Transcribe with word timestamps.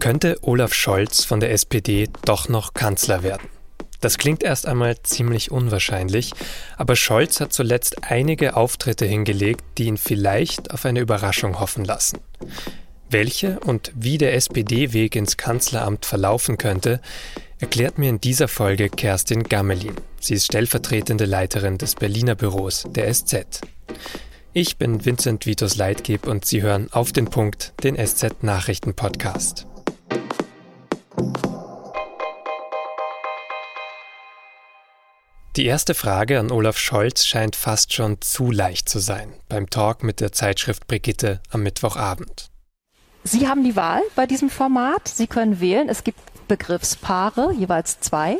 Könnte 0.00 0.38
Olaf 0.40 0.72
Scholz 0.72 1.24
von 1.24 1.40
der 1.40 1.52
SPD 1.52 2.08
doch 2.24 2.48
noch 2.48 2.72
Kanzler 2.72 3.22
werden? 3.22 3.46
Das 4.00 4.16
klingt 4.16 4.42
erst 4.42 4.66
einmal 4.66 4.96
ziemlich 5.02 5.50
unwahrscheinlich, 5.50 6.32
aber 6.78 6.96
Scholz 6.96 7.38
hat 7.38 7.52
zuletzt 7.52 8.02
einige 8.04 8.56
Auftritte 8.56 9.04
hingelegt, 9.04 9.62
die 9.76 9.84
ihn 9.84 9.98
vielleicht 9.98 10.70
auf 10.70 10.86
eine 10.86 11.00
Überraschung 11.00 11.60
hoffen 11.60 11.84
lassen. 11.84 12.18
Welche 13.10 13.60
und 13.60 13.92
wie 13.94 14.16
der 14.16 14.34
SPD-Weg 14.34 15.16
ins 15.16 15.36
Kanzleramt 15.36 16.06
verlaufen 16.06 16.56
könnte, 16.56 17.02
erklärt 17.58 17.98
mir 17.98 18.08
in 18.08 18.22
dieser 18.22 18.48
Folge 18.48 18.88
Kerstin 18.88 19.42
Gammelin. 19.42 19.96
Sie 20.18 20.32
ist 20.32 20.46
stellvertretende 20.46 21.26
Leiterin 21.26 21.76
des 21.76 21.94
Berliner 21.94 22.36
Büros 22.36 22.84
der 22.88 23.12
SZ. 23.12 23.60
Ich 24.54 24.78
bin 24.78 25.04
Vincent 25.04 25.44
Vitus 25.44 25.76
Leitgeb 25.76 26.26
und 26.26 26.46
Sie 26.46 26.62
hören 26.62 26.88
auf 26.90 27.12
den 27.12 27.26
Punkt 27.26 27.74
den 27.82 27.96
SZ 27.96 28.42
Nachrichten 28.42 28.94
Podcast. 28.94 29.66
Die 35.56 35.66
erste 35.66 35.94
Frage 35.94 36.38
an 36.38 36.52
Olaf 36.52 36.78
Scholz 36.78 37.26
scheint 37.26 37.56
fast 37.56 37.92
schon 37.92 38.20
zu 38.20 38.50
leicht 38.50 38.88
zu 38.88 38.98
sein 38.98 39.34
beim 39.48 39.68
Talk 39.68 40.02
mit 40.04 40.20
der 40.20 40.32
Zeitschrift 40.32 40.86
Brigitte 40.86 41.40
am 41.50 41.62
Mittwochabend. 41.62 42.50
Sie 43.24 43.48
haben 43.48 43.64
die 43.64 43.76
Wahl 43.76 44.00
bei 44.14 44.26
diesem 44.26 44.48
Format. 44.48 45.08
Sie 45.08 45.26
können 45.26 45.60
wählen. 45.60 45.88
Es 45.88 46.04
gibt 46.04 46.18
Begriffspaare, 46.48 47.52
jeweils 47.52 48.00
zwei. 48.00 48.38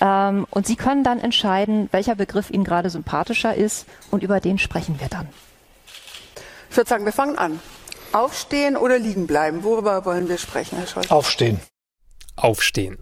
Ähm, 0.00 0.46
und 0.50 0.66
Sie 0.66 0.76
können 0.76 1.04
dann 1.04 1.20
entscheiden, 1.20 1.88
welcher 1.92 2.16
Begriff 2.16 2.50
Ihnen 2.50 2.64
gerade 2.64 2.90
sympathischer 2.90 3.54
ist 3.54 3.86
und 4.10 4.22
über 4.22 4.40
den 4.40 4.58
sprechen 4.58 5.00
wir 5.00 5.08
dann. 5.08 5.28
Ich 6.68 6.76
würde 6.76 6.90
sagen, 6.90 7.04
wir 7.04 7.12
fangen 7.12 7.38
an. 7.38 7.60
Aufstehen 8.12 8.76
oder 8.76 8.98
liegen 8.98 9.26
bleiben? 9.26 9.62
Worüber 9.62 10.04
wollen 10.04 10.28
wir 10.28 10.38
sprechen, 10.38 10.76
Herr 10.78 10.86
Scholz? 10.86 11.10
Aufstehen. 11.10 11.60
Aufstehen. 12.36 12.98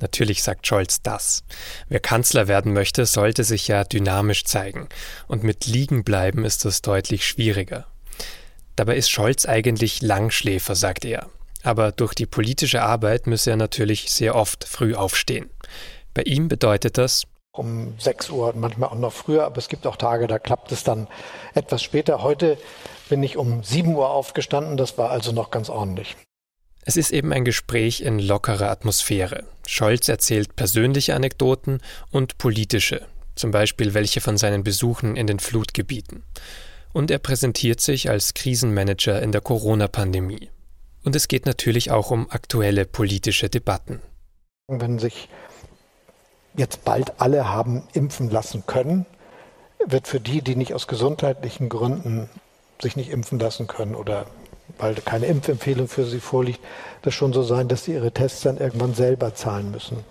Natürlich 0.00 0.44
sagt 0.44 0.66
Scholz 0.66 1.02
das. 1.02 1.42
Wer 1.88 1.98
Kanzler 1.98 2.46
werden 2.46 2.72
möchte, 2.72 3.04
sollte 3.04 3.42
sich 3.42 3.66
ja 3.66 3.82
dynamisch 3.82 4.44
zeigen. 4.44 4.88
Und 5.26 5.42
mit 5.42 5.66
liegen 5.66 6.04
bleiben 6.04 6.44
ist 6.44 6.64
es 6.64 6.82
deutlich 6.82 7.26
schwieriger. 7.26 7.86
Dabei 8.76 8.96
ist 8.96 9.10
Scholz 9.10 9.44
eigentlich 9.44 10.02
Langschläfer, 10.02 10.76
sagt 10.76 11.04
er. 11.04 11.26
Aber 11.64 11.90
durch 11.90 12.14
die 12.14 12.26
politische 12.26 12.82
Arbeit 12.82 13.26
müsse 13.26 13.50
er 13.50 13.56
natürlich 13.56 14.12
sehr 14.12 14.36
oft 14.36 14.62
früh 14.62 14.94
aufstehen. 14.94 15.50
Bei 16.14 16.22
ihm 16.22 16.46
bedeutet 16.46 16.96
das, 16.96 17.24
um 17.50 17.98
6 17.98 18.30
Uhr, 18.30 18.54
manchmal 18.54 18.90
auch 18.90 18.94
noch 18.94 19.12
früher, 19.12 19.44
aber 19.44 19.58
es 19.58 19.68
gibt 19.68 19.84
auch 19.86 19.96
Tage, 19.96 20.28
da 20.28 20.38
klappt 20.38 20.70
es 20.70 20.84
dann 20.84 21.08
etwas 21.54 21.82
später. 21.82 22.22
Heute 22.22 22.56
bin 23.08 23.22
ich 23.22 23.36
um 23.36 23.62
7 23.62 23.94
Uhr 23.94 24.10
aufgestanden, 24.10 24.76
das 24.76 24.98
war 24.98 25.10
also 25.10 25.32
noch 25.32 25.50
ganz 25.50 25.68
ordentlich. 25.68 26.16
Es 26.84 26.96
ist 26.96 27.10
eben 27.10 27.32
ein 27.32 27.44
Gespräch 27.44 28.00
in 28.00 28.18
lockerer 28.18 28.70
Atmosphäre. 28.70 29.44
Scholz 29.66 30.08
erzählt 30.08 30.56
persönliche 30.56 31.14
Anekdoten 31.14 31.80
und 32.10 32.38
politische, 32.38 33.06
zum 33.34 33.50
Beispiel 33.50 33.92
welche 33.92 34.20
von 34.20 34.38
seinen 34.38 34.64
Besuchen 34.64 35.16
in 35.16 35.26
den 35.26 35.38
Flutgebieten. 35.38 36.22
Und 36.94 37.10
er 37.10 37.18
präsentiert 37.18 37.80
sich 37.80 38.08
als 38.08 38.32
Krisenmanager 38.32 39.20
in 39.20 39.32
der 39.32 39.42
Corona-Pandemie. 39.42 40.48
Und 41.04 41.14
es 41.14 41.28
geht 41.28 41.44
natürlich 41.44 41.90
auch 41.90 42.10
um 42.10 42.30
aktuelle 42.30 42.86
politische 42.86 43.50
Debatten. 43.50 44.00
Wenn 44.68 44.98
sich 44.98 45.28
jetzt 46.56 46.84
bald 46.84 47.20
alle 47.20 47.48
haben 47.48 47.86
impfen 47.92 48.30
lassen 48.30 48.64
können, 48.66 49.06
wird 49.86 50.08
für 50.08 50.20
die, 50.20 50.42
die 50.42 50.56
nicht 50.56 50.74
aus 50.74 50.86
gesundheitlichen 50.86 51.68
Gründen 51.68 52.28
sich 52.80 52.96
nicht 52.96 53.10
impfen 53.10 53.38
lassen 53.38 53.66
können 53.66 53.94
oder 53.94 54.26
weil 54.78 54.94
keine 54.94 55.26
Impfempfehlung 55.26 55.88
für 55.88 56.04
sie 56.04 56.20
vorliegt, 56.20 56.60
das 57.02 57.14
schon 57.14 57.32
so 57.32 57.42
sein, 57.42 57.68
dass 57.68 57.84
sie 57.84 57.92
ihre 57.92 58.12
Tests 58.12 58.42
dann 58.42 58.58
irgendwann 58.58 58.94
selber 58.94 59.34
zahlen 59.34 59.70
müssen. 59.70 60.04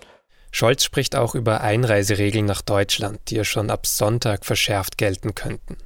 Scholz 0.50 0.82
spricht 0.82 1.14
auch 1.14 1.34
über 1.34 1.60
Einreiseregeln 1.60 2.46
nach 2.46 2.62
Deutschland, 2.62 3.20
die 3.28 3.36
ja 3.36 3.44
schon 3.44 3.70
ab 3.70 3.86
Sonntag 3.86 4.44
verschärft 4.44 4.98
gelten 4.98 5.34
könnten. 5.34 5.76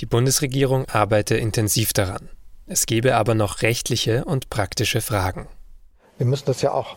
Die 0.00 0.06
Bundesregierung 0.06 0.88
arbeite 0.88 1.36
intensiv 1.36 1.92
daran. 1.92 2.30
Es 2.66 2.86
gebe 2.86 3.16
aber 3.16 3.34
noch 3.34 3.62
rechtliche 3.62 4.24
und 4.24 4.48
praktische 4.48 5.00
Fragen. 5.00 5.48
Wir 6.18 6.26
müssen 6.26 6.46
das 6.46 6.62
ja 6.62 6.72
auch 6.72 6.96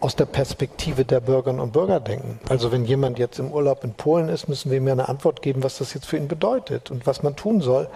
aus 0.00 0.14
der 0.14 0.26
Perspektive 0.26 1.04
der 1.04 1.20
Bürgerinnen 1.20 1.60
und 1.60 1.72
Bürger 1.72 2.00
denken. 2.00 2.38
Also 2.48 2.70
wenn 2.70 2.84
jemand 2.84 3.18
jetzt 3.18 3.38
im 3.38 3.50
Urlaub 3.50 3.82
in 3.82 3.94
Polen 3.94 4.28
ist, 4.28 4.48
müssen 4.48 4.70
wir 4.70 4.78
ihm 4.78 4.88
eine 4.88 5.08
Antwort 5.08 5.42
geben, 5.42 5.62
was 5.62 5.78
das 5.78 5.92
jetzt 5.92 6.06
für 6.06 6.16
ihn 6.16 6.28
bedeutet 6.28 6.90
und 6.90 7.06
was 7.06 7.22
man 7.22 7.34
tun 7.36 7.60
soll. 7.60 7.88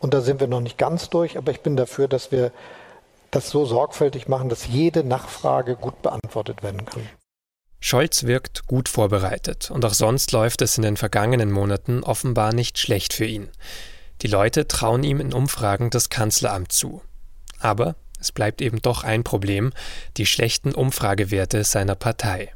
Und 0.00 0.14
da 0.14 0.20
sind 0.20 0.40
wir 0.40 0.46
noch 0.46 0.60
nicht 0.60 0.78
ganz 0.78 1.10
durch, 1.10 1.36
aber 1.36 1.50
ich 1.50 1.60
bin 1.60 1.76
dafür, 1.76 2.08
dass 2.08 2.30
wir 2.30 2.52
das 3.30 3.50
so 3.50 3.64
sorgfältig 3.64 4.28
machen, 4.28 4.48
dass 4.48 4.66
jede 4.66 5.04
Nachfrage 5.04 5.76
gut 5.76 6.00
beantwortet 6.02 6.62
werden 6.62 6.84
kann. 6.86 7.08
Scholz 7.80 8.24
wirkt 8.24 8.66
gut 8.66 8.88
vorbereitet 8.88 9.70
und 9.70 9.84
auch 9.84 9.94
sonst 9.94 10.32
läuft 10.32 10.62
es 10.62 10.76
in 10.76 10.82
den 10.82 10.96
vergangenen 10.96 11.52
Monaten 11.52 12.02
offenbar 12.02 12.52
nicht 12.52 12.78
schlecht 12.78 13.12
für 13.12 13.24
ihn. 13.24 13.48
Die 14.22 14.26
Leute 14.26 14.66
trauen 14.66 15.04
ihm 15.04 15.20
in 15.20 15.32
Umfragen 15.32 15.90
das 15.90 16.08
Kanzleramt 16.08 16.72
zu. 16.72 17.02
Aber 17.60 17.94
es 18.18 18.32
bleibt 18.32 18.60
eben 18.62 18.82
doch 18.82 19.04
ein 19.04 19.22
Problem, 19.22 19.72
die 20.16 20.26
schlechten 20.26 20.74
Umfragewerte 20.74 21.62
seiner 21.62 21.94
Partei. 21.94 22.52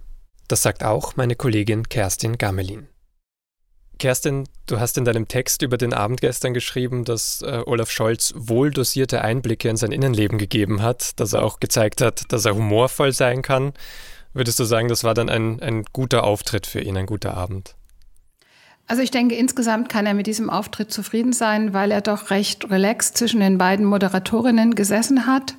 Das 0.49 0.63
sagt 0.63 0.83
auch 0.83 1.15
meine 1.15 1.37
Kollegin 1.37 1.89
Kerstin 1.89 2.37
Gammelin. 2.37 2.89
Kerstin, 4.03 4.49
du 4.67 4.81
hast 4.81 4.99
in 4.99 5.05
deinem 5.05 5.29
Text 5.29 5.63
über 5.63 5.79
den 5.79 5.95
Abend 5.95 6.21
gestern 6.21 6.55
geschrieben, 6.55 7.05
dass 7.05 7.41
äh, 7.43 7.63
Olaf 7.67 7.89
Scholz 7.89 8.35
wohl 8.37 8.73
dosierte 8.73 9.23
Einblicke 9.23 9.69
in 9.69 9.77
sein 9.77 9.93
Innenleben 9.93 10.39
gegeben 10.39 10.83
hat, 10.83 11.21
dass 11.21 11.35
er 11.35 11.45
auch 11.45 11.61
gezeigt 11.61 12.01
hat, 12.01 12.25
dass 12.33 12.45
er 12.45 12.57
humorvoll 12.57 13.13
sein 13.13 13.43
kann. 13.43 13.73
Würdest 14.35 14.59
du 14.59 14.65
sagen, 14.65 14.89
das 14.89 15.05
war 15.05 15.15
dann 15.15 15.29
ein, 15.29 15.63
ein 15.63 15.85
guter 15.93 16.25
Auftritt 16.25 16.67
für 16.67 16.81
ihn, 16.81 16.97
ein 16.97 17.07
guter 17.07 17.35
Abend? 17.35 17.77
Also 18.89 19.05
ich 19.05 19.13
denke, 19.13 19.37
insgesamt 19.37 19.89
kann 19.89 20.05
er 20.05 20.15
mit 20.15 20.27
diesem 20.27 20.51
Auftritt 20.51 20.91
zufrieden 20.91 21.33
sein, 21.33 21.73
weil 21.73 21.93
er 21.93 22.01
doch 22.01 22.31
recht 22.31 22.69
relaxed 22.73 23.17
zwischen 23.17 23.39
den 23.39 23.57
beiden 23.57 23.87
Moderatorinnen 23.87 24.75
gesessen 24.75 25.29
hat. 25.29 25.55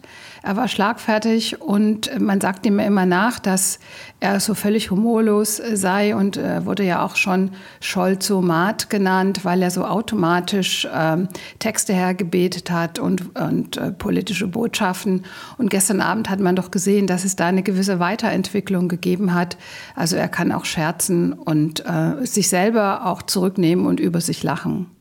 Er 0.46 0.58
war 0.58 0.68
schlagfertig 0.68 1.62
und 1.62 2.20
man 2.20 2.42
sagt 2.42 2.66
ihm 2.66 2.78
immer 2.80 3.06
nach, 3.06 3.40
dass 3.40 3.80
er 4.20 4.42
so 4.42 4.54
völlig 4.56 4.92
humorlos 4.92 5.62
sei 5.74 6.18
und 6.18 6.36
äh, 6.36 6.66
wurde 6.66 6.84
ja 6.84 7.02
auch 7.06 7.16
schon 7.16 7.52
Scholzomat 7.80 8.90
genannt, 8.90 9.46
weil 9.46 9.62
er 9.62 9.72
so 9.72 9.86
automatisch 9.86 10.86
ähm, 10.94 11.30
Texte 11.60 11.94
hergebetet 11.94 12.70
hat 12.72 13.00
und, 13.00 13.40
und 13.40 13.78
äh, 13.78 13.94
politische 13.94 14.48
Botschaften. 14.48 15.24
Und 15.58 15.70
gestern 15.70 16.02
Abend 16.02 16.30
hat 16.30 16.42
man 16.42 16.58
doch 16.58 16.72
gesehen, 16.72 17.08
dass 17.08 17.24
es 17.24 17.38
da 17.38 17.48
eine 17.48 17.64
gewisse 17.64 18.02
Weiterentwicklung 18.02 18.90
gegeben 18.90 19.34
hat. 19.34 19.56
Also 19.96 20.18
er 20.18 20.28
kann 20.28 20.52
auch 20.52 20.66
scherzen 20.66 21.32
und 21.32 21.86
äh, 21.86 22.26
sich 22.26 22.50
selber 22.50 23.06
auch 23.06 23.22
zurücknehmen 23.22 23.86
und 23.86 24.02
über 24.02 24.20
sich 24.20 24.44
lachen. 24.44 24.93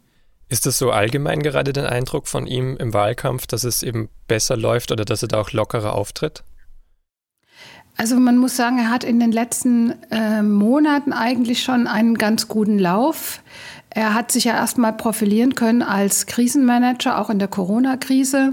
Ist 0.53 0.67
das 0.67 0.77
so 0.77 0.91
allgemein 0.91 1.43
gerade 1.43 1.73
der 1.73 1.91
Eindruck 1.91 2.29
von 2.29 2.47
ihm 2.47 2.77
im 2.77 2.93
Wahlkampf, 2.93 3.47
dass 3.47 3.65
es 3.65 3.83
eben 3.83 4.11
besser 4.29 4.55
läuft 4.55 4.93
oder 4.93 5.07
dass 5.07 5.23
er 5.23 5.29
da 5.29 5.41
auch 5.41 5.53
lockerer 5.53 5.95
auftritt? 5.95 6.45
Also 7.97 8.17
man 8.17 8.37
muss 8.37 8.55
sagen, 8.55 8.77
er 8.79 8.91
hat 8.91 9.03
in 9.03 9.19
den 9.19 9.33
letzten 9.33 9.95
äh, 10.11 10.43
Monaten 10.43 11.15
eigentlich 11.15 11.63
schon 11.63 11.87
einen 11.87 12.19
ganz 12.19 12.49
guten 12.49 12.79
Lauf. 12.79 13.41
Er 13.89 14.13
hat 14.13 14.31
sich 14.31 14.45
ja 14.45 14.53
erstmal 14.53 14.93
profilieren 14.93 15.55
können 15.55 15.81
als 15.81 16.27
Krisenmanager, 16.27 17.19
auch 17.19 17.31
in 17.31 17.39
der 17.39 17.49
Corona-Krise. 17.49 18.53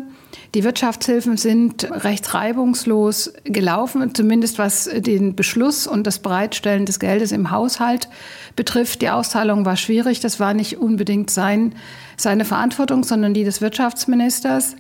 Die 0.55 0.63
Wirtschaftshilfen 0.63 1.37
sind 1.37 1.89
recht 1.91 2.33
reibungslos 2.33 3.33
gelaufen, 3.43 4.15
zumindest 4.15 4.57
was 4.57 4.89
den 4.91 5.35
Beschluss 5.35 5.85
und 5.85 6.07
das 6.07 6.17
Bereitstellen 6.19 6.87
des 6.87 6.99
Geldes 6.99 7.31
im 7.31 7.51
Haushalt 7.51 8.09
betrifft. 8.55 9.03
Die 9.03 9.11
Auszahlung 9.11 9.65
war 9.65 9.77
schwierig. 9.77 10.21
Das 10.21 10.39
war 10.39 10.55
nicht 10.55 10.77
unbedingt 10.79 11.29
sein, 11.29 11.75
seine 12.17 12.45
Verantwortung, 12.45 13.03
sondern 13.03 13.35
die 13.35 13.43
des 13.43 13.61
Wirtschaftsministers. 13.61 14.75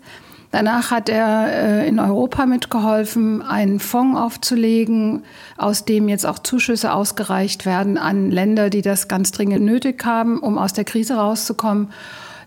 Danach 0.51 0.89
hat 0.89 1.09
er 1.09 1.47
äh, 1.51 1.87
in 1.87 1.99
Europa 1.99 2.47
mitgeholfen, 2.47 3.43
einen 3.43 3.79
Fonds 3.79 4.19
aufzulegen, 4.19 5.21
aus 5.57 5.85
dem 5.85 6.09
jetzt 6.09 6.25
auch 6.25 6.39
Zuschüsse 6.39 6.91
ausgereicht 6.91 7.67
werden 7.67 7.99
an 7.99 8.31
Länder, 8.31 8.71
die 8.71 8.81
das 8.81 9.07
ganz 9.07 9.31
dringend 9.31 9.63
nötig 9.63 10.03
haben, 10.03 10.39
um 10.39 10.57
aus 10.57 10.73
der 10.73 10.85
Krise 10.85 11.17
rauszukommen. 11.17 11.89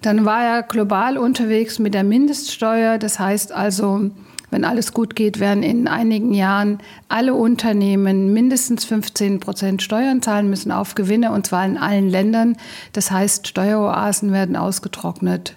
Dann 0.02 0.24
war 0.24 0.44
er 0.44 0.62
global 0.62 1.16
unterwegs 1.16 1.78
mit 1.78 1.94
der 1.94 2.04
Mindeststeuer. 2.04 2.98
Das 2.98 3.18
heißt 3.18 3.52
also, 3.52 4.10
wenn 4.50 4.64
alles 4.64 4.92
gut 4.92 5.16
geht, 5.16 5.40
werden 5.40 5.62
in 5.62 5.88
einigen 5.88 6.34
Jahren 6.34 6.80
alle 7.08 7.34
Unternehmen 7.34 8.34
mindestens 8.34 8.84
15 8.84 9.40
Prozent 9.40 9.80
Steuern 9.80 10.20
zahlen 10.20 10.50
müssen 10.50 10.72
auf 10.72 10.94
Gewinne, 10.94 11.32
und 11.32 11.46
zwar 11.46 11.64
in 11.64 11.78
allen 11.78 12.10
Ländern. 12.10 12.56
Das 12.92 13.10
heißt, 13.10 13.46
Steueroasen 13.46 14.32
werden 14.32 14.56
ausgetrocknet 14.56 15.56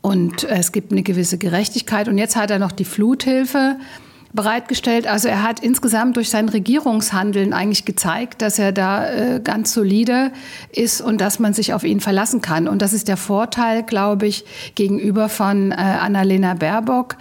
und 0.00 0.44
es 0.44 0.72
gibt 0.72 0.90
eine 0.90 1.02
gewisse 1.02 1.38
Gerechtigkeit. 1.38 2.08
Und 2.08 2.18
jetzt 2.18 2.36
hat 2.36 2.50
er 2.50 2.58
noch 2.58 2.72
die 2.72 2.84
Fluthilfe 2.84 3.76
bereitgestellt. 4.34 5.06
Also 5.06 5.28
er 5.28 5.42
hat 5.42 5.60
insgesamt 5.60 6.16
durch 6.16 6.28
sein 6.28 6.48
Regierungshandeln 6.48 7.52
eigentlich 7.52 7.84
gezeigt, 7.84 8.42
dass 8.42 8.58
er 8.58 8.72
da 8.72 9.08
äh, 9.08 9.40
ganz 9.42 9.72
solide 9.72 10.32
ist 10.70 11.00
und 11.00 11.20
dass 11.20 11.38
man 11.38 11.54
sich 11.54 11.72
auf 11.72 11.84
ihn 11.84 12.00
verlassen 12.00 12.40
kann. 12.40 12.68
Und 12.68 12.82
das 12.82 12.92
ist 12.92 13.08
der 13.08 13.16
Vorteil, 13.16 13.84
glaube 13.84 14.26
ich, 14.26 14.44
gegenüber 14.74 15.28
von 15.28 15.70
äh, 15.70 15.74
Annalena 15.74 16.54
Baerbock 16.54 17.16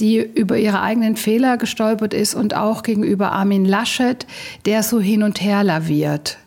die 0.00 0.18
über 0.18 0.58
ihre 0.58 0.80
eigenen 0.80 1.14
Fehler 1.16 1.56
gestolpert 1.56 2.14
ist 2.14 2.34
und 2.34 2.54
auch 2.54 2.82
gegenüber 2.82 3.30
Armin 3.30 3.64
Laschet, 3.64 4.26
der 4.66 4.82
so 4.82 4.98
hin 4.98 5.22
und 5.22 5.40
her 5.40 5.62
laviert. 5.62 6.38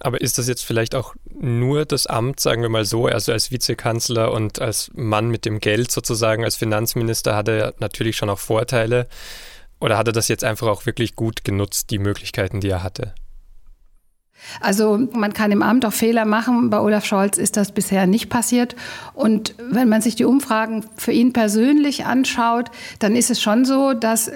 Aber 0.00 0.20
ist 0.20 0.36
das 0.36 0.46
jetzt 0.46 0.66
vielleicht 0.66 0.94
auch 0.94 1.14
nur 1.40 1.84
das 1.84 2.06
Amt, 2.06 2.40
sagen 2.40 2.62
wir 2.62 2.68
mal 2.68 2.84
so, 2.84 3.06
also 3.06 3.32
als 3.32 3.50
Vizekanzler 3.50 4.32
und 4.32 4.60
als 4.60 4.90
Mann 4.94 5.30
mit 5.30 5.44
dem 5.44 5.60
Geld 5.60 5.90
sozusagen, 5.90 6.44
als 6.44 6.56
Finanzminister 6.56 7.34
hat 7.34 7.48
er 7.48 7.74
natürlich 7.80 8.16
schon 8.16 8.30
auch 8.30 8.38
Vorteile. 8.38 9.06
Oder 9.80 9.98
hat 9.98 10.06
er 10.06 10.12
das 10.12 10.28
jetzt 10.28 10.44
einfach 10.44 10.68
auch 10.68 10.86
wirklich 10.86 11.16
gut 11.16 11.44
genutzt, 11.44 11.90
die 11.90 11.98
Möglichkeiten, 11.98 12.60
die 12.60 12.68
er 12.68 12.82
hatte? 12.82 13.14
Also 14.60 14.98
man 15.12 15.32
kann 15.32 15.52
im 15.52 15.62
Amt 15.62 15.84
auch 15.84 15.92
Fehler 15.92 16.24
machen. 16.24 16.70
Bei 16.70 16.80
Olaf 16.80 17.04
Scholz 17.04 17.38
ist 17.38 17.56
das 17.56 17.72
bisher 17.72 18.06
nicht 18.06 18.28
passiert. 18.28 18.76
Und 19.14 19.54
wenn 19.58 19.88
man 19.88 20.02
sich 20.02 20.16
die 20.16 20.24
Umfragen 20.24 20.84
für 20.96 21.12
ihn 21.12 21.32
persönlich 21.32 22.04
anschaut, 22.04 22.70
dann 22.98 23.16
ist 23.16 23.30
es 23.30 23.40
schon 23.40 23.64
so, 23.64 23.94
dass 23.94 24.32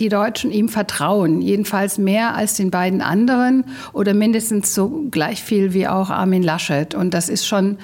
die 0.00 0.08
Deutschen 0.08 0.50
ihm 0.50 0.68
vertrauen, 0.68 1.42
jedenfalls 1.42 1.98
mehr 1.98 2.34
als 2.34 2.54
den 2.54 2.70
beiden 2.70 3.02
anderen 3.02 3.64
oder 3.92 4.14
mindestens 4.14 4.74
so 4.74 5.04
gleich 5.10 5.42
viel 5.42 5.74
wie 5.74 5.86
auch 5.86 6.10
Armin 6.10 6.42
Laschet. 6.42 6.94
Und 6.94 7.12
das 7.12 7.28
ist 7.28 7.46
schon 7.46 7.78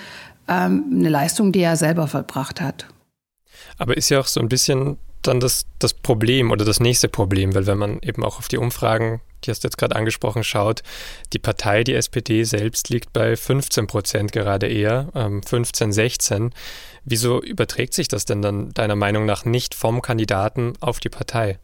ähm, 0.49 0.85
eine 0.91 1.11
Leistung, 1.11 1.53
die 1.53 1.61
er 1.61 1.77
selber 1.77 2.09
vollbracht 2.09 2.61
hat. 2.61 2.87
Aber 3.79 3.97
ist 3.97 4.09
ja 4.09 4.19
auch 4.19 4.27
so 4.27 4.41
ein 4.41 4.49
bisschen 4.49 4.97
dann 5.23 5.41
das, 5.41 5.67
das 5.79 5.93
Problem 5.93 6.51
oder 6.51 6.65
das 6.65 6.81
nächste 6.81 7.09
Problem, 7.09 7.55
weil 7.55 7.67
wenn 7.67 7.79
man 7.79 7.99
eben 8.01 8.25
auch 8.25 8.39
auf 8.39 8.49
die 8.49 8.59
Umfragen, 8.59 9.21
die 9.45 9.51
hast 9.51 9.65
du 9.65 9.69
jetzt 9.69 9.77
gerade 9.77 9.97
angesprochen, 9.97 10.45
schaut, 10.45 10.83
die 11.33 11.39
Partei, 11.39 11.85
die 11.85 11.95
SPD 11.95 12.45
selbst 12.45 12.89
liegt 12.89 13.13
bei 13.13 13.37
15 13.37 13.87
Prozent 13.87 14.33
gerade 14.33 14.67
eher, 14.69 15.09
ähm, 15.15 15.43
15, 15.43 15.93
16. 15.93 16.55
Wieso 17.05 17.43
überträgt 17.43 17.93
sich 17.93 18.09
das 18.09 18.25
denn 18.25 18.41
dann 18.41 18.73
deiner 18.73 18.97
Meinung 18.97 19.27
nach 19.27 19.45
nicht 19.45 19.75
vom 19.75 20.01
Kandidaten 20.01 20.73
auf 20.81 21.01
die 21.01 21.11
Partei? 21.11 21.59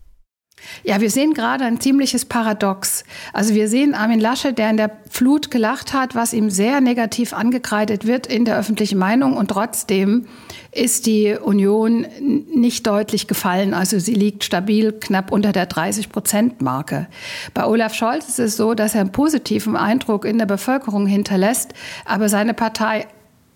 Ja, 0.84 1.00
wir 1.00 1.10
sehen 1.10 1.34
gerade 1.34 1.64
ein 1.64 1.80
ziemliches 1.80 2.24
Paradox. 2.24 3.04
Also 3.32 3.54
wir 3.54 3.68
sehen 3.68 3.94
Armin 3.94 4.20
Laschet, 4.20 4.56
der 4.56 4.70
in 4.70 4.76
der 4.76 4.90
Flut 5.08 5.50
gelacht 5.50 5.92
hat, 5.92 6.14
was 6.14 6.32
ihm 6.32 6.50
sehr 6.50 6.80
negativ 6.80 7.32
angekreidet 7.32 8.06
wird 8.06 8.26
in 8.26 8.44
der 8.44 8.58
öffentlichen 8.58 8.98
Meinung 8.98 9.36
und 9.36 9.48
trotzdem 9.48 10.26
ist 10.70 11.06
die 11.06 11.36
Union 11.36 12.06
nicht 12.20 12.86
deutlich 12.86 13.26
gefallen. 13.26 13.74
Also 13.74 13.98
sie 13.98 14.14
liegt 14.14 14.44
stabil 14.44 14.92
knapp 14.92 15.30
unter 15.30 15.52
der 15.52 15.68
30-Prozent-Marke. 15.68 17.06
Bei 17.54 17.66
Olaf 17.66 17.94
Scholz 17.94 18.28
ist 18.28 18.38
es 18.38 18.56
so, 18.56 18.74
dass 18.74 18.94
er 18.94 19.02
einen 19.02 19.12
positiven 19.12 19.76
Eindruck 19.76 20.24
in 20.24 20.38
der 20.38 20.46
Bevölkerung 20.46 21.06
hinterlässt, 21.06 21.74
aber 22.04 22.28
seine 22.28 22.54
Partei 22.54 23.06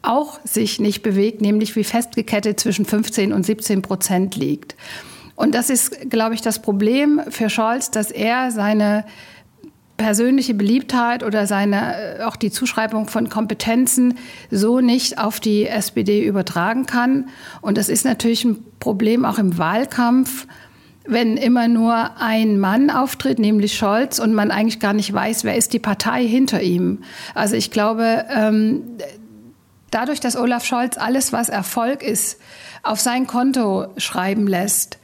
auch 0.03 0.39
sich 0.45 0.79
nicht 0.79 1.03
bewegt, 1.03 1.41
nämlich 1.41 1.75
wie 1.75 1.85
festgekettet 1.85 2.61
zwischen 2.61 2.85
15 2.85 3.33
und 3.33 3.45
17 3.45 3.83
Prozent 3.83 4.37
liegt. 4.37 4.77
Und 5.37 5.55
das 5.55 5.71
ist, 5.71 6.11
glaube 6.11 6.35
ich, 6.35 6.41
das 6.41 6.61
Problem 6.61 7.21
für 7.29 7.51
Scholz, 7.51 7.91
dass 7.91 8.11
er 8.11 8.51
seine 8.51 9.05
persönliche 9.97 10.55
Beliebtheit 10.55 11.23
oder 11.23 11.47
seine, 11.47 12.19
äh, 12.19 12.23
auch 12.23 12.37
die 12.37 12.51
Zuschreibung 12.51 13.09
von 13.09 13.29
Kompetenzen 13.29 14.19
so 14.51 14.81
nicht 14.81 15.19
auf 15.19 15.41
die 15.41 15.67
SPD 15.67 16.25
übertragen 16.25 16.87
kann. 16.87 17.29
Und 17.61 17.79
das 17.79 17.89
ist 17.89 18.05
natürlich 18.05 18.45
ein 18.45 18.59
Problem 18.79 19.25
auch 19.25 19.39
im 19.39 19.57
Wahlkampf, 19.59 20.47
wenn 21.07 21.37
immer 21.37 21.69
nur 21.69 22.21
ein 22.21 22.59
Mann 22.59 22.91
auftritt, 22.91 23.39
nämlich 23.39 23.77
Scholz, 23.77 24.19
und 24.19 24.35
man 24.35 24.51
eigentlich 24.51 24.81
gar 24.81 24.93
nicht 24.93 25.13
weiß, 25.13 25.45
wer 25.45 25.57
ist 25.57 25.73
die 25.73 25.79
Partei 25.79 26.27
hinter 26.27 26.63
ihm. 26.63 27.03
Also 27.35 27.55
ich 27.55 27.71
glaube, 27.71 28.25
ähm, 28.29 28.83
dadurch, 29.91 30.21
dass 30.21 30.37
Olaf 30.37 30.65
Scholz 30.65 30.97
alles, 30.99 31.33
was 31.33 31.49
Erfolg 31.49 32.03
ist, 32.03 32.39
auf 32.83 33.01
sein 33.01 33.27
Konto 33.27 33.87
schreiben 33.97 34.47
lässt, 34.47 34.99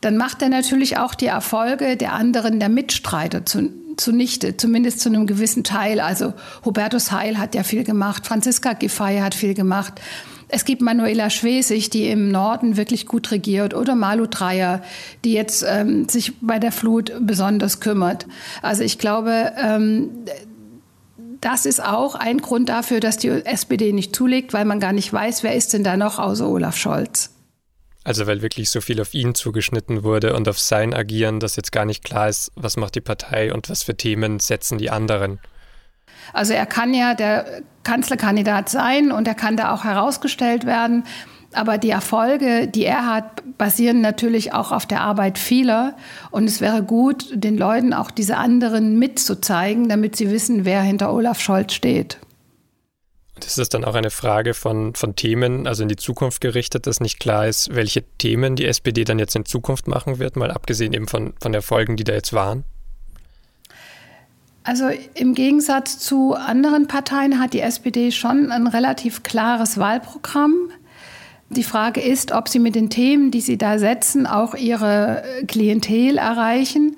dann 0.00 0.16
macht 0.16 0.42
er 0.42 0.48
natürlich 0.48 0.98
auch 0.98 1.14
die 1.14 1.26
Erfolge 1.26 1.96
der 1.96 2.12
anderen, 2.12 2.60
der 2.60 2.68
Mitstreiter 2.68 3.44
zu, 3.44 3.70
zunichte, 3.96 4.56
zumindest 4.56 5.00
zu 5.00 5.08
einem 5.08 5.26
gewissen 5.26 5.64
Teil. 5.64 6.00
Also 6.00 6.34
Hubertus 6.64 7.12
Heil 7.12 7.38
hat 7.38 7.54
ja 7.54 7.62
viel 7.62 7.84
gemacht, 7.84 8.26
Franziska 8.26 8.74
Giffey 8.74 9.18
hat 9.18 9.34
viel 9.34 9.54
gemacht. 9.54 10.00
Es 10.48 10.64
gibt 10.64 10.80
Manuela 10.80 11.28
Schwesig, 11.28 11.90
die 11.90 12.08
im 12.08 12.30
Norden 12.30 12.76
wirklich 12.76 13.06
gut 13.06 13.32
regiert, 13.32 13.74
oder 13.74 13.96
Malu 13.96 14.26
Dreyer, 14.26 14.80
die 15.24 15.32
jetzt 15.32 15.64
ähm, 15.68 16.08
sich 16.08 16.34
bei 16.40 16.60
der 16.60 16.70
Flut 16.70 17.12
besonders 17.18 17.80
kümmert. 17.80 18.26
Also 18.62 18.84
ich 18.84 19.00
glaube, 19.00 19.52
ähm, 19.60 20.10
das 21.40 21.66
ist 21.66 21.82
auch 21.82 22.14
ein 22.14 22.38
Grund 22.38 22.68
dafür, 22.68 23.00
dass 23.00 23.16
die 23.16 23.28
SPD 23.28 23.92
nicht 23.92 24.14
zulegt, 24.14 24.52
weil 24.52 24.64
man 24.64 24.80
gar 24.80 24.92
nicht 24.92 25.12
weiß, 25.12 25.42
wer 25.42 25.54
ist 25.54 25.72
denn 25.72 25.84
da 25.84 25.96
noch 25.96 26.18
außer 26.18 26.48
Olaf 26.48 26.76
Scholz. 26.76 27.30
Also 28.04 28.28
weil 28.28 28.40
wirklich 28.40 28.70
so 28.70 28.80
viel 28.80 29.00
auf 29.00 29.14
ihn 29.14 29.34
zugeschnitten 29.34 30.04
wurde 30.04 30.34
und 30.34 30.48
auf 30.48 30.60
sein 30.60 30.94
Agieren, 30.94 31.40
dass 31.40 31.56
jetzt 31.56 31.72
gar 31.72 31.84
nicht 31.84 32.04
klar 32.04 32.28
ist, 32.28 32.52
was 32.54 32.76
macht 32.76 32.94
die 32.94 33.00
Partei 33.00 33.52
und 33.52 33.68
was 33.68 33.82
für 33.82 33.96
Themen 33.96 34.38
setzen 34.38 34.78
die 34.78 34.90
anderen. 34.90 35.40
Also 36.32 36.52
er 36.52 36.66
kann 36.66 36.94
ja 36.94 37.14
der 37.14 37.62
Kanzlerkandidat 37.82 38.68
sein 38.68 39.10
und 39.10 39.26
er 39.26 39.34
kann 39.34 39.56
da 39.56 39.74
auch 39.74 39.84
herausgestellt 39.84 40.66
werden. 40.66 41.04
Aber 41.56 41.78
die 41.78 41.90
Erfolge, 41.90 42.68
die 42.68 42.84
er 42.84 43.06
hat, 43.06 43.42
basieren 43.56 44.02
natürlich 44.02 44.52
auch 44.52 44.72
auf 44.72 44.84
der 44.84 45.00
Arbeit 45.00 45.38
vieler. 45.38 45.96
Und 46.30 46.44
es 46.44 46.60
wäre 46.60 46.82
gut, 46.82 47.26
den 47.32 47.56
Leuten 47.56 47.94
auch 47.94 48.10
diese 48.10 48.36
anderen 48.36 48.98
mitzuzeigen, 48.98 49.88
damit 49.88 50.16
sie 50.16 50.30
wissen, 50.30 50.64
wer 50.64 50.82
hinter 50.82 51.12
Olaf 51.12 51.40
Scholz 51.40 51.72
steht. 51.72 52.18
Und 53.36 53.44
ist 53.44 53.58
das 53.58 53.68
dann 53.68 53.84
auch 53.84 53.94
eine 53.94 54.10
Frage 54.10 54.54
von, 54.54 54.94
von 54.94 55.16
Themen, 55.16 55.66
also 55.66 55.82
in 55.82 55.88
die 55.88 55.96
Zukunft 55.96 56.40
gerichtet, 56.40 56.86
dass 56.86 57.00
nicht 57.00 57.20
klar 57.20 57.46
ist, 57.46 57.74
welche 57.74 58.02
Themen 58.18 58.56
die 58.56 58.66
SPD 58.66 59.04
dann 59.04 59.18
jetzt 59.18 59.36
in 59.36 59.44
Zukunft 59.44 59.88
machen 59.88 60.18
wird, 60.18 60.36
mal 60.36 60.50
abgesehen 60.50 60.92
eben 60.92 61.06
von, 61.06 61.34
von 61.40 61.52
Erfolgen, 61.52 61.96
die 61.96 62.04
da 62.04 62.14
jetzt 62.14 62.32
waren? 62.32 62.64
Also 64.62 64.90
im 65.14 65.34
Gegensatz 65.34 65.98
zu 65.98 66.34
anderen 66.34 66.88
Parteien 66.88 67.40
hat 67.40 67.52
die 67.52 67.60
SPD 67.60 68.10
schon 68.10 68.50
ein 68.50 68.66
relativ 68.66 69.22
klares 69.22 69.78
Wahlprogramm. 69.78 70.70
Die 71.48 71.62
Frage 71.62 72.00
ist, 72.00 72.32
ob 72.32 72.48
sie 72.48 72.58
mit 72.58 72.74
den 72.74 72.90
Themen, 72.90 73.30
die 73.30 73.40
sie 73.40 73.56
da 73.56 73.78
setzen, 73.78 74.26
auch 74.26 74.54
ihre 74.54 75.22
Klientel 75.46 76.18
erreichen. 76.18 76.96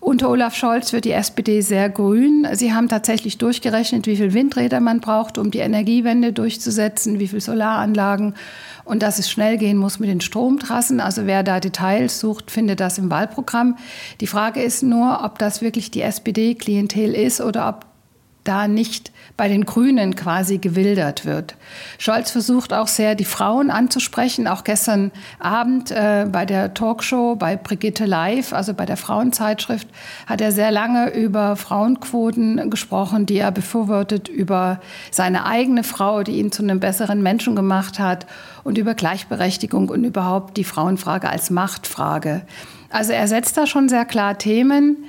Unter 0.00 0.30
Olaf 0.30 0.54
Scholz 0.54 0.92
wird 0.92 1.04
die 1.04 1.12
SPD 1.12 1.60
sehr 1.60 1.88
grün. 1.88 2.46
Sie 2.52 2.72
haben 2.72 2.88
tatsächlich 2.88 3.36
durchgerechnet, 3.38 4.06
wie 4.06 4.16
viel 4.16 4.32
Windräder 4.32 4.80
man 4.80 5.00
braucht, 5.00 5.38
um 5.38 5.50
die 5.50 5.58
Energiewende 5.58 6.32
durchzusetzen, 6.32 7.18
wie 7.18 7.28
viel 7.28 7.40
Solaranlagen 7.40 8.34
und 8.84 9.02
dass 9.02 9.18
es 9.18 9.30
schnell 9.30 9.58
gehen 9.58 9.76
muss 9.76 9.98
mit 9.98 10.08
den 10.08 10.20
Stromtrassen. 10.20 11.00
Also 11.00 11.26
wer 11.26 11.42
da 11.42 11.60
Details 11.60 12.20
sucht, 12.20 12.50
findet 12.50 12.80
das 12.80 12.98
im 12.98 13.10
Wahlprogramm. 13.10 13.76
Die 14.20 14.26
Frage 14.26 14.62
ist 14.62 14.82
nur, 14.82 15.20
ob 15.24 15.38
das 15.38 15.62
wirklich 15.62 15.90
die 15.90 16.02
SPD-Klientel 16.02 17.14
ist 17.14 17.40
oder 17.40 17.68
ob 17.68 17.84
da 18.48 18.66
nicht 18.66 19.12
bei 19.36 19.48
den 19.48 19.64
Grünen 19.64 20.16
quasi 20.16 20.58
gewildert 20.58 21.24
wird. 21.24 21.54
Scholz 21.98 22.32
versucht 22.32 22.72
auch 22.72 22.88
sehr, 22.88 23.14
die 23.14 23.24
Frauen 23.24 23.70
anzusprechen. 23.70 24.48
Auch 24.48 24.64
gestern 24.64 25.12
Abend 25.38 25.90
äh, 25.90 26.26
bei 26.30 26.44
der 26.44 26.74
Talkshow 26.74 27.36
bei 27.36 27.56
Brigitte 27.56 28.04
Live, 28.04 28.52
also 28.52 28.74
bei 28.74 28.84
der 28.84 28.96
Frauenzeitschrift, 28.96 29.86
hat 30.26 30.40
er 30.40 30.50
sehr 30.50 30.72
lange 30.72 31.14
über 31.14 31.54
Frauenquoten 31.54 32.68
gesprochen, 32.70 33.26
die 33.26 33.38
er 33.38 33.52
befürwortet, 33.52 34.28
über 34.28 34.80
seine 35.10 35.46
eigene 35.46 35.84
Frau, 35.84 36.22
die 36.22 36.38
ihn 36.38 36.50
zu 36.50 36.62
einem 36.62 36.80
besseren 36.80 37.22
Menschen 37.22 37.54
gemacht 37.54 37.98
hat 38.00 38.26
und 38.64 38.76
über 38.76 38.94
Gleichberechtigung 38.94 39.88
und 39.88 40.02
überhaupt 40.04 40.56
die 40.56 40.64
Frauenfrage 40.64 41.28
als 41.28 41.50
Machtfrage. 41.50 42.42
Also 42.90 43.12
er 43.12 43.28
setzt 43.28 43.56
da 43.56 43.66
schon 43.66 43.88
sehr 43.88 44.04
klar 44.04 44.38
Themen. 44.38 45.04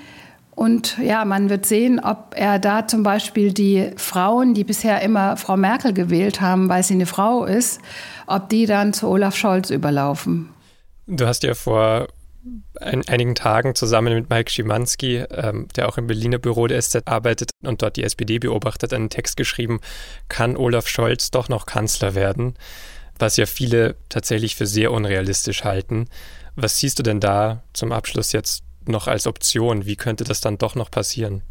Und 0.59 0.97
ja, 0.97 1.23
man 1.23 1.49
wird 1.49 1.65
sehen, 1.65 2.01
ob 2.01 2.33
er 2.35 2.59
da 2.59 2.85
zum 2.85 3.01
Beispiel 3.01 3.53
die 3.53 3.91
Frauen, 3.95 4.53
die 4.53 4.65
bisher 4.65 5.01
immer 5.01 5.37
Frau 5.37 5.55
Merkel 5.55 5.93
gewählt 5.93 6.41
haben, 6.41 6.67
weil 6.67 6.83
sie 6.83 6.95
eine 6.95 7.05
Frau 7.05 7.45
ist, 7.45 7.79
ob 8.27 8.49
die 8.49 8.65
dann 8.65 8.91
zu 8.91 9.07
Olaf 9.07 9.37
Scholz 9.37 9.69
überlaufen. 9.69 10.49
Du 11.07 11.25
hast 11.25 11.43
ja 11.43 11.53
vor 11.53 12.09
ein, 12.81 13.07
einigen 13.07 13.35
Tagen 13.35 13.73
zusammen 13.73 14.13
mit 14.13 14.29
Mike 14.29 14.51
Schimanski, 14.51 15.23
ähm, 15.31 15.69
der 15.77 15.87
auch 15.87 15.97
im 15.97 16.07
Berliner 16.07 16.39
Büro 16.39 16.67
der 16.67 16.81
SZ 16.81 17.03
arbeitet 17.05 17.51
und 17.63 17.81
dort 17.81 17.95
die 17.95 18.03
SPD 18.03 18.37
beobachtet, 18.39 18.91
einen 18.91 19.09
Text 19.09 19.37
geschrieben, 19.37 19.79
kann 20.27 20.57
Olaf 20.57 20.89
Scholz 20.89 21.31
doch 21.31 21.47
noch 21.47 21.67
Kanzler 21.67 22.15
werden, 22.15 22.55
was 23.17 23.37
ja 23.37 23.45
viele 23.45 23.95
tatsächlich 24.09 24.57
für 24.57 24.67
sehr 24.67 24.91
unrealistisch 24.91 25.63
halten. 25.63 26.09
Was 26.57 26.79
siehst 26.79 26.99
du 26.99 27.03
denn 27.03 27.21
da 27.21 27.63
zum 27.71 27.93
Abschluss 27.93 28.33
jetzt 28.33 28.65
noch 28.89 29.07
als 29.07 29.27
Option? 29.27 29.85
Wie 29.85 29.95
könnte 29.95 30.23
das 30.23 30.41
dann 30.41 30.57
doch 30.57 30.75
noch 30.75 30.91
passieren? 30.91 31.43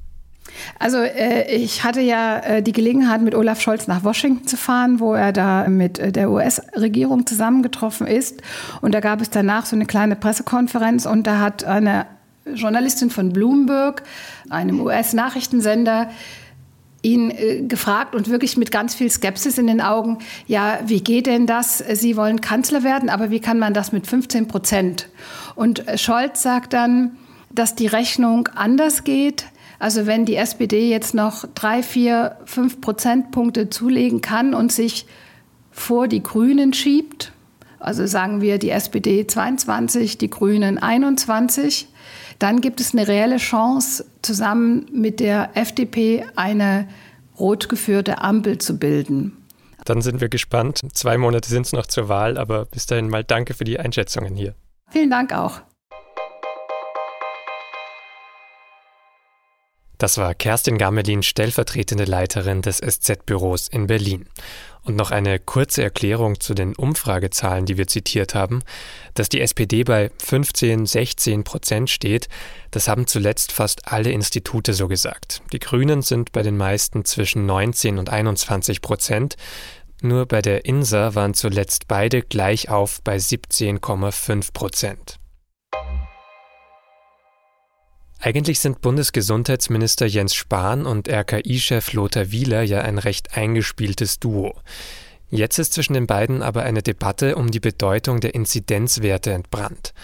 Also 0.78 0.98
äh, 0.98 1.54
ich 1.54 1.84
hatte 1.84 2.00
ja 2.00 2.38
äh, 2.38 2.62
die 2.62 2.72
Gelegenheit, 2.72 3.22
mit 3.22 3.34
Olaf 3.34 3.60
Scholz 3.60 3.86
nach 3.86 4.04
Washington 4.04 4.46
zu 4.46 4.56
fahren, 4.56 5.00
wo 5.00 5.14
er 5.14 5.32
da 5.32 5.68
mit 5.68 5.98
äh, 5.98 6.12
der 6.12 6.30
US-Regierung 6.30 7.26
zusammengetroffen 7.26 8.06
ist. 8.06 8.42
Und 8.80 8.92
da 8.94 9.00
gab 9.00 9.20
es 9.20 9.30
danach 9.30 9.66
so 9.66 9.76
eine 9.76 9.86
kleine 9.86 10.16
Pressekonferenz 10.16 11.06
und 11.06 11.26
da 11.26 11.38
hat 11.38 11.64
eine 11.64 12.06
Journalistin 12.54 13.10
von 13.10 13.32
Bloomberg, 13.32 14.02
einem 14.48 14.80
US-Nachrichtensender, 14.80 16.10
ihn 17.02 17.30
äh, 17.30 17.62
gefragt 17.62 18.14
und 18.14 18.28
wirklich 18.28 18.56
mit 18.56 18.70
ganz 18.70 18.94
viel 18.94 19.10
Skepsis 19.10 19.58
in 19.58 19.66
den 19.66 19.80
Augen, 19.80 20.18
ja, 20.46 20.80
wie 20.86 21.00
geht 21.00 21.26
denn 21.26 21.46
das? 21.46 21.78
Sie 21.78 22.16
wollen 22.16 22.40
Kanzler 22.40 22.82
werden, 22.82 23.08
aber 23.08 23.30
wie 23.30 23.40
kann 23.40 23.58
man 23.58 23.74
das 23.74 23.92
mit 23.92 24.06
15 24.06 24.48
Prozent? 24.48 25.08
Und 25.54 25.84
Scholz 25.96 26.42
sagt 26.42 26.72
dann, 26.72 27.16
dass 27.50 27.74
die 27.74 27.86
Rechnung 27.86 28.48
anders 28.48 29.04
geht. 29.04 29.46
Also 29.78 30.06
wenn 30.06 30.24
die 30.24 30.36
SPD 30.36 30.90
jetzt 30.90 31.14
noch 31.14 31.44
drei, 31.54 31.82
vier, 31.82 32.36
fünf 32.44 32.80
Prozentpunkte 32.80 33.70
zulegen 33.70 34.20
kann 34.20 34.54
und 34.54 34.72
sich 34.72 35.06
vor 35.70 36.08
die 36.08 36.22
Grünen 36.22 36.72
schiebt, 36.72 37.32
also 37.78 38.06
sagen 38.06 38.40
wir 38.40 38.58
die 38.58 38.70
SPD 38.70 39.26
22, 39.26 40.18
die 40.18 40.30
Grünen 40.30 40.78
21, 40.78 41.88
dann 42.38 42.60
gibt 42.60 42.80
es 42.80 42.92
eine 42.92 43.06
reelle 43.06 43.36
Chance, 43.36 44.04
zusammen 44.22 44.86
mit 44.92 45.20
der 45.20 45.50
FDP 45.54 46.24
eine 46.36 46.88
rot 47.38 47.68
geführte 47.68 48.20
Ampel 48.20 48.58
zu 48.58 48.78
bilden. 48.78 49.36
Dann 49.84 50.02
sind 50.02 50.20
wir 50.20 50.28
gespannt. 50.28 50.80
Zwei 50.92 51.16
Monate 51.18 51.48
sind 51.48 51.66
es 51.66 51.72
noch 51.72 51.86
zur 51.86 52.08
Wahl, 52.08 52.36
aber 52.36 52.66
bis 52.66 52.86
dahin 52.86 53.08
mal 53.08 53.24
danke 53.24 53.54
für 53.54 53.64
die 53.64 53.78
Einschätzungen 53.78 54.34
hier. 54.34 54.54
Vielen 54.90 55.10
Dank 55.10 55.32
auch. 55.32 55.60
Das 59.98 60.16
war 60.16 60.32
Kerstin 60.32 60.78
Gamelin, 60.78 61.24
stellvertretende 61.24 62.04
Leiterin 62.04 62.62
des 62.62 62.78
SZ-Büros 62.78 63.66
in 63.66 63.88
Berlin. 63.88 64.26
Und 64.84 64.94
noch 64.94 65.10
eine 65.10 65.40
kurze 65.40 65.82
Erklärung 65.82 66.38
zu 66.38 66.54
den 66.54 66.74
Umfragezahlen, 66.76 67.66
die 67.66 67.76
wir 67.76 67.88
zitiert 67.88 68.34
haben. 68.34 68.62
Dass 69.14 69.28
die 69.28 69.40
SPD 69.40 69.82
bei 69.82 70.10
15, 70.18 70.86
16 70.86 71.42
Prozent 71.42 71.90
steht, 71.90 72.28
das 72.70 72.86
haben 72.86 73.08
zuletzt 73.08 73.50
fast 73.50 73.88
alle 73.92 74.12
Institute 74.12 74.72
so 74.72 74.86
gesagt. 74.86 75.42
Die 75.52 75.58
Grünen 75.58 76.00
sind 76.00 76.30
bei 76.30 76.42
den 76.42 76.56
meisten 76.56 77.04
zwischen 77.04 77.44
19 77.44 77.98
und 77.98 78.08
21 78.08 78.80
Prozent. 78.80 79.36
Nur 80.00 80.26
bei 80.26 80.40
der 80.42 80.64
INSA 80.64 81.16
waren 81.16 81.34
zuletzt 81.34 81.88
beide 81.88 82.22
gleich 82.22 82.68
auf 82.68 83.02
bei 83.02 83.16
17,5 83.16 84.52
Prozent. 84.52 85.18
Eigentlich 88.20 88.58
sind 88.58 88.80
Bundesgesundheitsminister 88.80 90.06
Jens 90.06 90.34
Spahn 90.34 90.86
und 90.86 91.08
RKI-Chef 91.08 91.92
Lothar 91.92 92.32
Wieler 92.32 92.62
ja 92.62 92.80
ein 92.80 92.98
recht 92.98 93.36
eingespieltes 93.36 94.18
Duo. 94.18 94.56
Jetzt 95.30 95.58
ist 95.58 95.72
zwischen 95.74 95.92
den 95.92 96.08
beiden 96.08 96.42
aber 96.42 96.64
eine 96.64 96.82
Debatte 96.82 97.36
um 97.36 97.52
die 97.52 97.60
Bedeutung 97.60 98.20
der 98.20 98.34
Inzidenzwerte 98.34 99.32
entbrannt. 99.32 99.94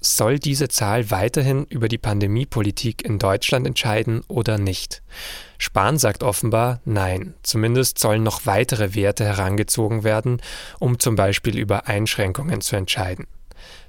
Soll 0.00 0.38
diese 0.38 0.68
Zahl 0.68 1.10
weiterhin 1.10 1.64
über 1.64 1.88
die 1.88 1.98
Pandemiepolitik 1.98 3.04
in 3.04 3.18
Deutschland 3.18 3.66
entscheiden 3.66 4.22
oder 4.28 4.58
nicht? 4.58 5.02
Spahn 5.58 5.98
sagt 5.98 6.22
offenbar 6.22 6.80
nein. 6.84 7.34
Zumindest 7.42 7.98
sollen 7.98 8.22
noch 8.22 8.46
weitere 8.46 8.94
Werte 8.94 9.24
herangezogen 9.24 10.04
werden, 10.04 10.40
um 10.78 11.00
zum 11.00 11.16
Beispiel 11.16 11.58
über 11.58 11.88
Einschränkungen 11.88 12.60
zu 12.60 12.76
entscheiden 12.76 13.26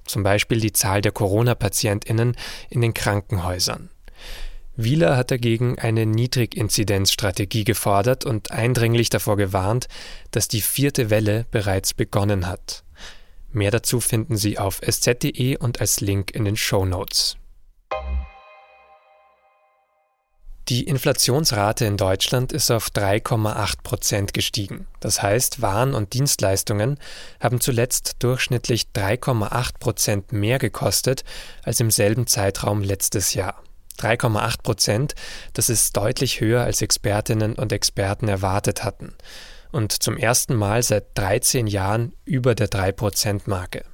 zum 0.07 0.23
Beispiel 0.23 0.59
die 0.59 0.73
Zahl 0.73 1.01
der 1.01 1.11
Corona-Patientinnen 1.11 2.35
in 2.69 2.81
den 2.81 2.93
Krankenhäusern. 2.93 3.89
Wieler 4.75 5.17
hat 5.17 5.31
dagegen 5.31 5.79
eine 5.79 6.05
Niedriginzidenzstrategie 6.05 7.63
gefordert 7.63 8.25
und 8.25 8.51
eindringlich 8.51 9.09
davor 9.09 9.35
gewarnt, 9.35 9.87
dass 10.31 10.47
die 10.47 10.61
vierte 10.61 11.09
Welle 11.09 11.45
bereits 11.49 11.95
begonnen 11.95 12.47
hat. 12.47 12.83
Mehr 13.51 13.71
dazu 13.71 13.99
finden 13.99 14.37
Sie 14.37 14.59
auf 14.59 14.81
sz.de 14.83 15.57
und 15.57 15.81
als 15.81 15.99
Link 15.99 16.31
in 16.31 16.45
den 16.45 16.57
Show 16.57 16.85
Notes. 16.85 17.37
Die 20.69 20.83
Inflationsrate 20.83 21.85
in 21.85 21.95
Deutschland 21.95 22.51
ist 22.51 22.71
auf 22.71 22.89
3,8 22.89 23.83
Prozent 23.83 24.33
gestiegen. 24.33 24.85
Das 24.99 25.21
heißt, 25.21 25.61
Waren 25.61 25.93
und 25.93 26.11
Dienstleistungen 26.11 26.99
haben 27.39 27.61
zuletzt 27.61 28.17
durchschnittlich 28.19 28.87
3,8 28.93 29.79
Prozent 29.79 30.33
mehr 30.33 30.59
gekostet 30.59 31.23
als 31.63 31.79
im 31.79 31.89
selben 31.89 32.27
Zeitraum 32.27 32.81
letztes 32.81 33.33
Jahr. 33.33 33.63
3,8 33.99 34.61
Prozent, 34.61 35.15
das 35.53 35.69
ist 35.69 35.95
deutlich 35.95 36.41
höher 36.41 36.63
als 36.63 36.81
Expertinnen 36.81 37.53
und 37.53 37.71
Experten 37.71 38.27
erwartet 38.27 38.83
hatten. 38.83 39.15
Und 39.71 39.93
zum 39.93 40.17
ersten 40.17 40.53
Mal 40.53 40.83
seit 40.83 41.17
13 41.17 41.67
Jahren 41.67 42.13
über 42.25 42.55
der 42.55 42.67
3-Prozent-Marke. 42.67 43.85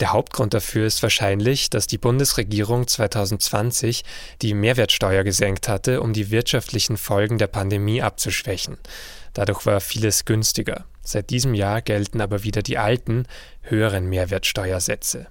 Der 0.00 0.12
Hauptgrund 0.12 0.54
dafür 0.54 0.86
ist 0.86 1.02
wahrscheinlich, 1.02 1.70
dass 1.70 1.86
die 1.86 1.98
Bundesregierung 1.98 2.86
2020 2.86 4.04
die 4.42 4.54
Mehrwertsteuer 4.54 5.24
gesenkt 5.24 5.68
hatte, 5.68 6.00
um 6.00 6.12
die 6.12 6.30
wirtschaftlichen 6.30 6.96
Folgen 6.96 7.38
der 7.38 7.48
Pandemie 7.48 8.02
abzuschwächen. 8.02 8.78
Dadurch 9.34 9.66
war 9.66 9.80
vieles 9.80 10.24
günstiger. 10.24 10.84
Seit 11.02 11.30
diesem 11.30 11.54
Jahr 11.54 11.82
gelten 11.82 12.20
aber 12.20 12.44
wieder 12.44 12.62
die 12.62 12.78
alten, 12.78 13.24
höheren 13.62 14.08
Mehrwertsteuersätze. 14.08 15.26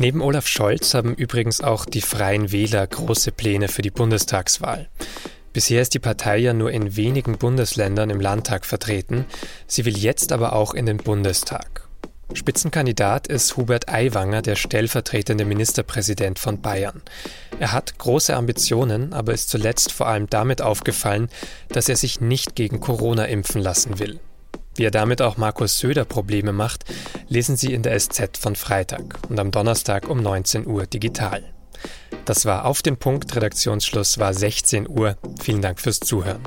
Neben 0.00 0.22
Olaf 0.22 0.46
Scholz 0.46 0.94
haben 0.94 1.14
übrigens 1.14 1.60
auch 1.60 1.84
die 1.84 2.00
Freien 2.00 2.52
Wähler 2.52 2.86
große 2.86 3.32
Pläne 3.32 3.68
für 3.68 3.82
die 3.82 3.90
Bundestagswahl. 3.90 4.88
Bisher 5.52 5.82
ist 5.82 5.94
die 5.94 5.98
Partei 5.98 6.38
ja 6.38 6.52
nur 6.52 6.70
in 6.70 6.96
wenigen 6.96 7.36
Bundesländern 7.36 8.10
im 8.10 8.20
Landtag 8.20 8.64
vertreten, 8.64 9.24
sie 9.66 9.84
will 9.84 9.98
jetzt 9.98 10.32
aber 10.32 10.52
auch 10.52 10.74
in 10.74 10.86
den 10.86 10.98
Bundestag. 10.98 11.88
Spitzenkandidat 12.32 13.26
ist 13.26 13.56
Hubert 13.56 13.88
Aiwanger, 13.88 14.42
der 14.42 14.54
stellvertretende 14.54 15.44
Ministerpräsident 15.44 16.38
von 16.38 16.60
Bayern. 16.60 17.02
Er 17.58 17.72
hat 17.72 17.98
große 17.98 18.36
Ambitionen, 18.36 19.12
aber 19.12 19.32
ist 19.32 19.50
zuletzt 19.50 19.92
vor 19.92 20.06
allem 20.06 20.30
damit 20.30 20.62
aufgefallen, 20.62 21.28
dass 21.68 21.88
er 21.88 21.96
sich 21.96 22.20
nicht 22.20 22.54
gegen 22.54 22.78
Corona 22.78 23.24
impfen 23.24 23.60
lassen 23.60 23.98
will. 23.98 24.20
Wie 24.76 24.84
er 24.84 24.92
damit 24.92 25.20
auch 25.20 25.36
Markus 25.36 25.78
Söder 25.78 26.04
Probleme 26.04 26.52
macht, 26.52 26.84
lesen 27.28 27.56
Sie 27.56 27.74
in 27.74 27.82
der 27.82 27.98
SZ 27.98 28.38
von 28.38 28.54
Freitag 28.54 29.18
und 29.28 29.38
am 29.40 29.50
Donnerstag 29.50 30.08
um 30.08 30.22
19 30.22 30.66
Uhr 30.66 30.86
digital. 30.86 31.42
Das 32.24 32.44
war 32.44 32.64
auf 32.64 32.82
dem 32.82 32.96
Punkt. 32.96 33.34
Redaktionsschluss 33.34 34.18
war 34.18 34.34
16 34.34 34.88
Uhr. 34.88 35.16
Vielen 35.40 35.62
Dank 35.62 35.80
fürs 35.80 36.00
Zuhören. 36.00 36.42